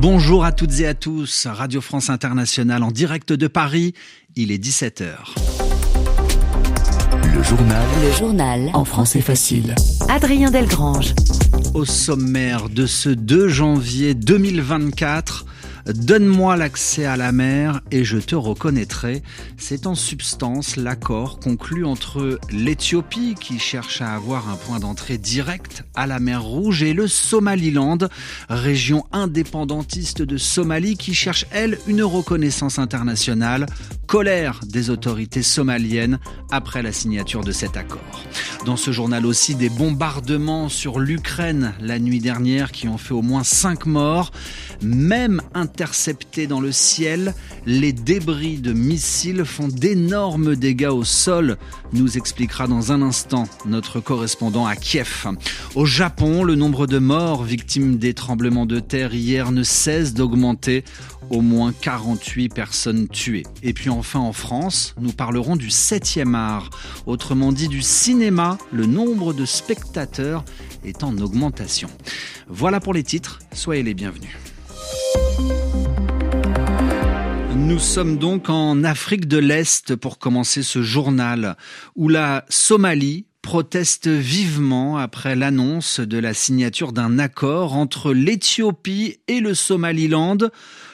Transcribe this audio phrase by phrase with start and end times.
[0.00, 3.94] Bonjour à toutes et à tous, Radio France Internationale en direct de Paris,
[4.36, 5.08] il est 17h.
[7.34, 7.82] Le journal.
[8.00, 8.70] Le journal.
[8.74, 9.74] En français facile.
[10.08, 11.14] Adrien Delgrange.
[11.74, 15.46] Au sommaire de ce 2 janvier 2024,
[15.94, 19.22] Donne-moi l'accès à la mer et je te reconnaîtrai.
[19.56, 25.84] C'est en substance l'accord conclu entre l'Éthiopie qui cherche à avoir un point d'entrée direct
[25.94, 27.98] à la mer Rouge et le Somaliland,
[28.50, 33.64] région indépendantiste de Somalie qui cherche elle une reconnaissance internationale.
[34.06, 36.18] Colère des autorités somaliennes
[36.50, 38.24] après la signature de cet accord.
[38.66, 43.22] Dans ce journal aussi des bombardements sur l'Ukraine la nuit dernière qui ont fait au
[43.22, 44.32] moins 5 morts.
[44.82, 45.42] Même
[45.78, 51.56] interceptés dans le ciel, les débris de missiles font d'énormes dégâts au sol,
[51.92, 55.28] nous expliquera dans un instant notre correspondant à Kiev.
[55.76, 60.82] Au Japon, le nombre de morts victimes des tremblements de terre hier ne cesse d'augmenter,
[61.30, 63.46] au moins 48 personnes tuées.
[63.62, 66.70] Et puis enfin en France, nous parlerons du 7e art,
[67.06, 70.44] autrement dit du cinéma, le nombre de spectateurs
[70.84, 71.88] est en augmentation.
[72.48, 74.34] Voilà pour les titres, soyez les bienvenus.
[77.68, 81.54] Nous sommes donc en Afrique de l'Est pour commencer ce journal
[81.96, 89.40] où la Somalie proteste vivement après l'annonce de la signature d'un accord entre l'Éthiopie et
[89.40, 90.38] le Somaliland.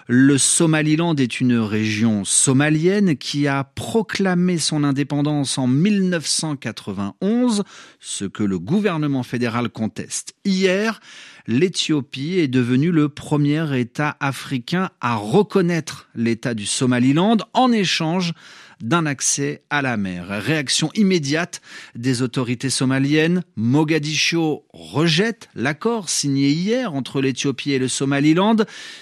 [0.08, 7.62] Le Somaliland est une région somalienne qui a proclamé son indépendance en 1991,
[8.00, 10.34] ce que le gouvernement fédéral conteste.
[10.44, 10.98] Hier,
[11.46, 18.32] l'Éthiopie est devenue le premier État africain à reconnaître l'État du Somaliland en échange
[18.80, 20.26] d'un accès à la mer.
[20.28, 21.60] Réaction immédiate
[21.94, 23.42] des autorités somaliennes.
[23.56, 28.56] Mogadiscio rejette l'accord signé hier entre l'Éthiopie et le Somaliland.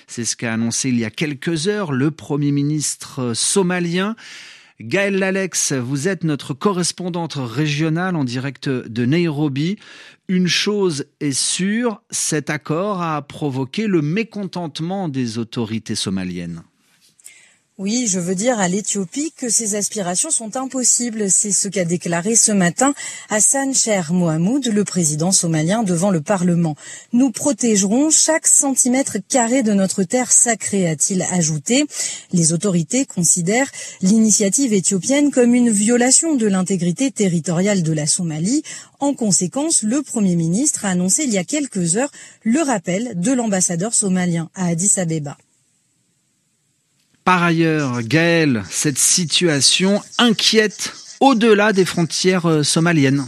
[0.07, 4.15] C'est ce qu'a annoncé il y a quelques heures le Premier ministre somalien.
[4.81, 9.77] Gaël Lalex, vous êtes notre correspondante régionale en direct de Nairobi.
[10.29, 16.63] Une chose est sûre, cet accord a provoqué le mécontentement des autorités somaliennes.
[17.79, 21.31] Oui, je veux dire à l'Éthiopie que ces aspirations sont impossibles.
[21.31, 22.93] C'est ce qu'a déclaré ce matin
[23.31, 26.77] Hassan Cher Mohamoud, le président somalien, devant le Parlement.
[27.15, 31.87] Nous protégerons chaque centimètre carré de notre terre sacrée, a-t-il ajouté.
[32.31, 33.71] Les autorités considèrent
[34.03, 38.63] l'initiative éthiopienne comme une violation de l'intégrité territoriale de la Somalie.
[39.01, 42.13] En conséquence, le Premier ministre a annoncé il y a quelques heures
[42.43, 45.39] le rappel de l'ambassadeur somalien à Addis Abeba.
[47.25, 53.25] Par ailleurs, Gaël, cette situation inquiète au-delà des frontières euh, somaliennes.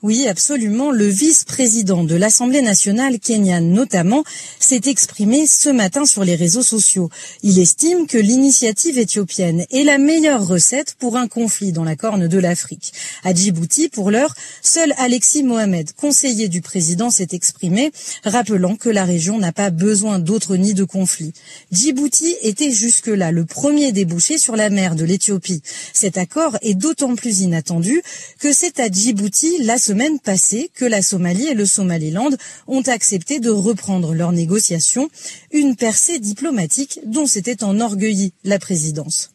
[0.00, 0.92] Oui, absolument.
[0.92, 4.22] Le vice-président de l'Assemblée nationale kenyane, notamment,
[4.60, 7.10] s'est exprimé ce matin sur les réseaux sociaux.
[7.42, 12.28] Il estime que l'initiative éthiopienne est la meilleure recette pour un conflit dans la corne
[12.28, 12.92] de l'Afrique.
[13.24, 17.90] À Djibouti, pour l'heure, seul Alexis Mohamed, conseiller du président, s'est exprimé,
[18.22, 21.32] rappelant que la région n'a pas besoin d'autres nids de conflit.
[21.72, 25.60] Djibouti était jusque-là le premier débouché sur la mer de l'Éthiopie.
[25.92, 28.00] Cet accord est d'autant plus inattendu
[28.38, 29.58] que c'est à Djibouti
[29.88, 32.28] semaine passée que la Somalie et le Somaliland
[32.66, 35.08] ont accepté de reprendre leurs négociations,
[35.50, 39.30] une percée diplomatique dont s'était enorgueillie la présidence.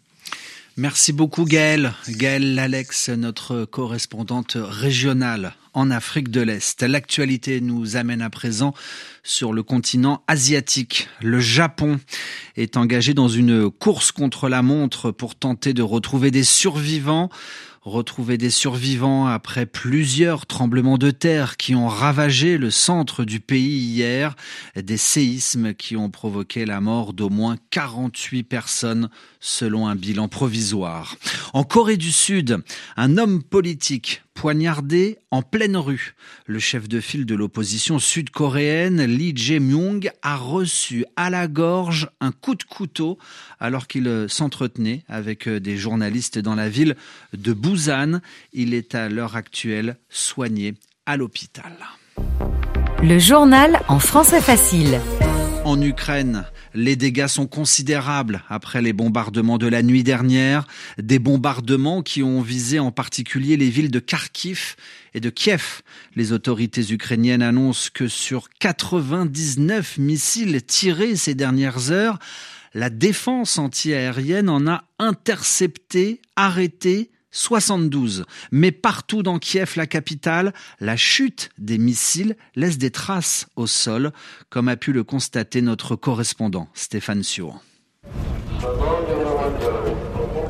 [0.77, 1.93] Merci beaucoup Gaëlle.
[2.07, 6.83] Gaëlle Lalex, notre correspondante régionale en Afrique de l'Est.
[6.83, 8.75] L'actualité nous amène à présent
[9.23, 11.09] sur le continent asiatique.
[11.19, 11.99] Le Japon
[12.57, 17.29] est engagé dans une course contre la montre pour tenter de retrouver des survivants
[17.83, 23.77] retrouver des survivants après plusieurs tremblements de terre qui ont ravagé le centre du pays
[23.77, 24.35] hier,
[24.75, 31.17] des séismes qui ont provoqué la mort d'au moins 48 personnes selon un bilan provisoire.
[31.53, 32.59] En Corée du Sud,
[32.95, 36.15] un homme politique poignardé en pleine rue.
[36.45, 42.31] Le chef de file de l'opposition sud-coréenne, Lee Jae-myung, a reçu à la gorge un
[42.31, 43.17] coup de couteau
[43.59, 46.95] alors qu'il s'entretenait avec des journalistes dans la ville
[47.33, 48.19] de Busan.
[48.53, 50.75] Il est à l'heure actuelle soigné
[51.05, 51.73] à l'hôpital.
[53.01, 54.99] Le journal en français facile.
[55.73, 60.67] En Ukraine, les dégâts sont considérables après les bombardements de la nuit dernière,
[60.99, 64.75] des bombardements qui ont visé en particulier les villes de Kharkiv
[65.15, 65.81] et de Kiev.
[66.15, 72.19] Les autorités ukrainiennes annoncent que sur 99 missiles tirés ces dernières heures,
[72.75, 78.23] la défense antiaérienne en a intercepté, arrêté 72.
[78.51, 84.13] Mais partout dans Kiev, la capitale, la chute des missiles laisse des traces au sol,
[84.49, 87.61] comme a pu le constater notre correspondant Stéphane Siour.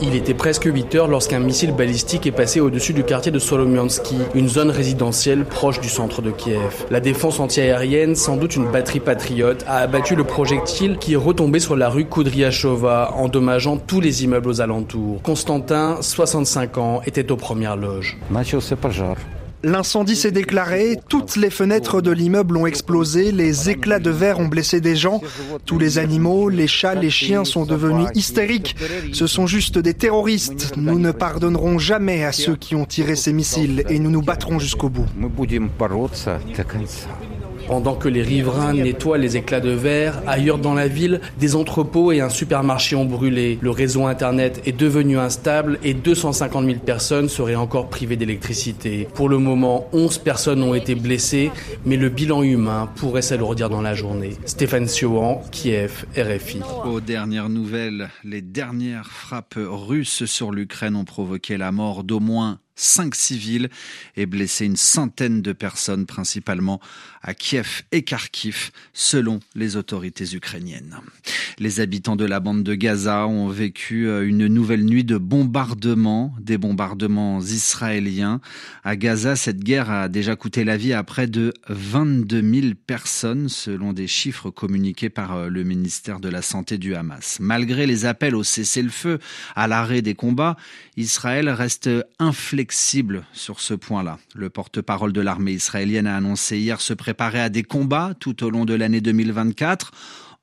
[0.06, 4.18] Il était presque 8 heures lorsqu'un missile balistique est passé au-dessus du quartier de Solomiansky,
[4.36, 6.86] une zone résidentielle proche du centre de Kiev.
[6.92, 11.60] La défense antiaérienne, sans doute une batterie patriote, a abattu le projectile qui est retombé
[11.60, 15.22] sur la rue Koudriachova, endommageant tous les immeubles aux alentours.
[15.22, 18.18] Constantin, 65 ans, était aux premières loges.
[19.64, 24.48] L'incendie s'est déclaré, toutes les fenêtres de l'immeuble ont explosé, les éclats de verre ont
[24.48, 25.22] blessé des gens,
[25.66, 28.76] tous les animaux, les chats, les chiens sont devenus hystériques.
[29.14, 30.74] Ce sont juste des terroristes.
[30.76, 34.60] Nous ne pardonnerons jamais à ceux qui ont tiré ces missiles et nous nous battrons
[34.60, 35.06] jusqu'au bout.
[37.68, 42.12] Pendant que les riverains nettoient les éclats de verre, ailleurs dans la ville, des entrepôts
[42.12, 43.58] et un supermarché ont brûlé.
[43.62, 49.08] Le réseau Internet est devenu instable et 250 000 personnes seraient encore privées d'électricité.
[49.14, 51.52] Pour le moment, 11 personnes ont été blessées,
[51.86, 54.38] mais le bilan humain pourrait s'alourdir dans la journée.
[54.46, 56.60] Stéphane Siohan, Kiev, RFI.
[57.06, 63.16] Dernières nouvelles, les dernières frappes russes sur l'Ukraine ont provoqué la mort d'au moins cinq
[63.16, 63.70] civils
[64.18, 66.80] et blessé une centaine de personnes, principalement
[67.22, 70.98] à Kiev et Kharkiv, selon les autorités ukrainiennes.
[71.60, 76.34] Les habitants de la bande de Gaza ont vécu euh, une nouvelle nuit de bombardements,
[76.40, 78.42] des bombardements israéliens.
[78.84, 83.50] À Gaza, cette guerre a déjà coûté la vie à près de 22 000 personnes,
[83.50, 87.38] selon des chiffres communiqués par euh, le ministère de la Santé du Hamas.
[87.40, 89.20] Malgré les appels au cessez-le-feu,
[89.56, 90.58] à l'arrêt des combats,
[90.98, 94.20] Israël reste inflexible flexible sur ce point-là.
[94.36, 98.50] Le porte-parole de l'armée israélienne a annoncé hier se préparer à des combats tout au
[98.50, 99.92] long de l'année 2024.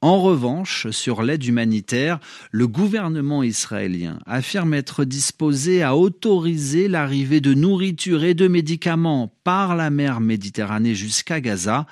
[0.02, 2.20] En revanche, sur l'aide humanitaire,
[2.50, 9.74] le gouvernement israélien affirme être disposé à autoriser l'arrivée de nourriture et de médicaments par
[9.74, 11.86] la mer Méditerranée jusqu'à Gaza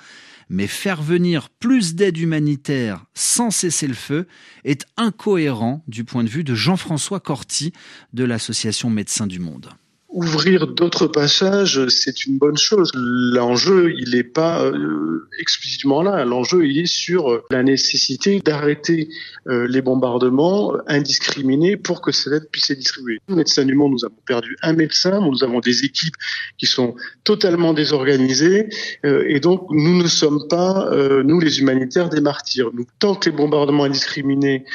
[0.49, 4.27] mais faire venir plus d'aide humanitaire sans cesser le feu
[4.63, 7.71] est incohérent du point de vue de Jean-François Corti
[8.13, 9.69] de l'association Médecins du Monde.
[10.11, 12.91] Ouvrir d'autres passages, c'est une bonne chose.
[12.95, 16.25] L'enjeu, il n'est pas euh, explicitement là.
[16.25, 19.09] L'enjeu, il est sur la nécessité d'arrêter
[19.47, 23.19] euh, les bombardements indiscriminés pour que cette aide puisse être distribuée.
[23.27, 26.15] Nous, Médecins du Monde, nous avons perdu un médecin, nous avons des équipes
[26.57, 28.67] qui sont totalement désorganisées,
[29.05, 30.89] euh, et donc nous ne sommes pas,
[31.23, 32.71] nous les humanitaires, des martyrs.
[32.73, 34.65] Nous, tant que les bombardements indiscriminés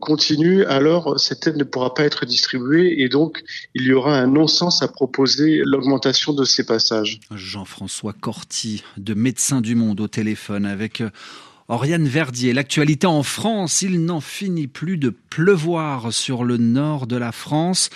[0.00, 3.44] continuent, alors cette aide ne pourra pas être distribuée, et donc
[3.74, 7.20] il y aura un non-sens à proposer l'augmentation de ces passages.
[7.34, 11.10] Jean-François Corti, de Médecins du Monde au téléphone avec euh,
[11.68, 17.16] Oriane Verdier, l'actualité en France, il n'en finit plus de pleuvoir sur le nord de
[17.16, 17.88] la France.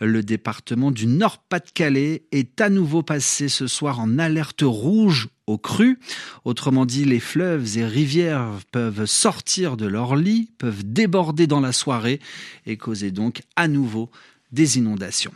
[0.00, 5.98] Le département du Nord-Pas-de-Calais est à nouveau passé ce soir en alerte rouge au cru.
[6.44, 11.72] Autrement dit, les fleuves et rivières peuvent sortir de leur lit, peuvent déborder dans la
[11.72, 12.20] soirée
[12.66, 14.10] et causer donc à nouveau
[14.54, 15.32] des inondations.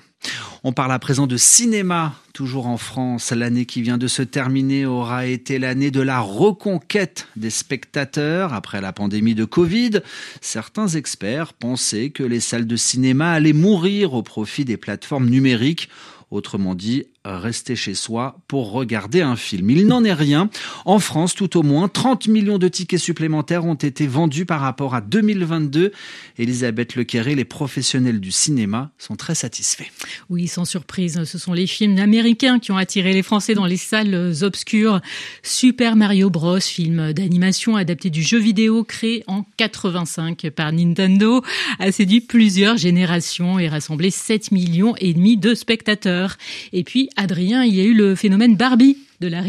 [0.64, 3.30] On parle à présent de cinéma, toujours en France.
[3.30, 8.80] L'année qui vient de se terminer aura été l'année de la reconquête des spectateurs après
[8.80, 10.00] la pandémie de Covid.
[10.40, 15.88] Certains experts pensaient que les salles de cinéma allaient mourir au profit des plateformes numériques.
[16.30, 19.70] Autrement dit, rester chez soi pour regarder un film.
[19.70, 20.48] Il n'en est rien.
[20.84, 24.94] En France, tout au moins, 30 millions de tickets supplémentaires ont été vendus par rapport
[24.94, 25.92] à 2022.
[26.38, 29.90] Elisabeth Lequeré, les professionnels du cinéma sont très satisfaits.
[30.30, 33.76] Oui, sans surprise, ce sont les films américains qui ont attiré les Français dans les
[33.76, 35.00] salles obscures.
[35.42, 41.42] Super Mario Bros, film d'animation adapté du jeu vidéo créé en 85 par Nintendo,
[41.78, 46.36] a séduit plusieurs générations et rassemblé 7 millions et demi de spectateurs.
[46.72, 49.40] Et puis, Adrien, il y a eu le phénomène Barbie de la,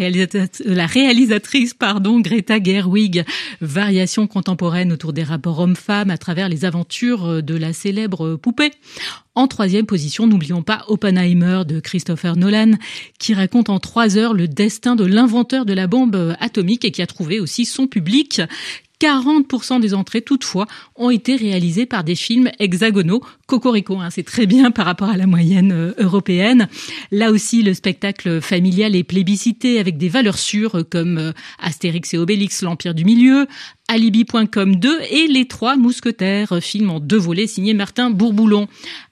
[0.88, 3.24] réalisatrice, pardon, Greta Gerwig,
[3.62, 8.72] variation contemporaine autour des rapports hommes-femmes à travers les aventures de la célèbre poupée.
[9.36, 12.74] En troisième position, n'oublions pas Oppenheimer de Christopher Nolan,
[13.20, 17.02] qui raconte en trois heures le destin de l'inventeur de la bombe atomique et qui
[17.02, 18.42] a trouvé aussi son public.
[19.00, 23.22] 40% des entrées, toutefois, ont été réalisées par des films hexagonaux.
[23.48, 26.68] Cocorico, hein, c'est très bien par rapport à la moyenne euh, européenne.
[27.12, 32.18] Là aussi, le spectacle familial est plébiscité avec des valeurs sûres comme euh, Astérix et
[32.18, 33.48] Obélix, l'Empire du Milieu,
[33.88, 38.68] Alibi.com 2 et Les Trois Mousquetaires, film en deux volets signé Martin Bourboulon.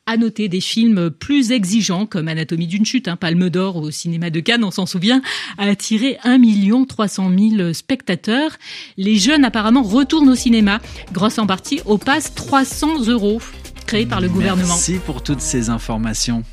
[0.10, 4.30] À noter des films plus exigeants comme Anatomie d'une chute, un Palme d'Or au cinéma
[4.30, 5.22] de Cannes, on s'en souvient,
[5.58, 6.40] a attiré 1
[6.86, 8.52] 300 000 spectateurs.
[8.96, 10.80] Les jeunes apparemment retournent au cinéma
[11.12, 13.42] grâce en partie au pass 300 euros.
[13.86, 14.70] créé par le gouvernement.
[14.70, 16.44] Merci pour toutes ces informations.